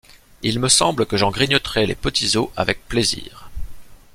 Il 0.41 0.59
me 0.59 0.67
semble 0.67 1.05
que 1.05 1.15
j’en 1.15 1.29
grignoterais 1.29 1.85
les 1.85 1.93
petits 1.93 2.35
os 2.35 2.49
avec 2.57 2.87
plaisir! 2.87 3.51